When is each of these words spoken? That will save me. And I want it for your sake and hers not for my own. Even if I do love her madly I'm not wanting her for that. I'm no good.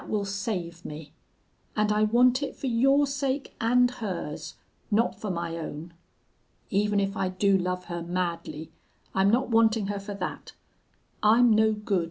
That 0.01 0.09
will 0.09 0.25
save 0.25 0.83
me. 0.83 1.13
And 1.75 1.91
I 1.91 2.01
want 2.01 2.41
it 2.41 2.55
for 2.55 2.65
your 2.65 3.05
sake 3.05 3.55
and 3.61 3.91
hers 3.91 4.55
not 4.89 5.21
for 5.21 5.29
my 5.29 5.55
own. 5.57 5.93
Even 6.71 6.99
if 6.99 7.15
I 7.15 7.29
do 7.29 7.55
love 7.55 7.85
her 7.85 8.01
madly 8.01 8.71
I'm 9.13 9.29
not 9.29 9.49
wanting 9.51 9.85
her 9.93 9.99
for 9.99 10.15
that. 10.15 10.53
I'm 11.21 11.51
no 11.53 11.73
good. 11.73 11.99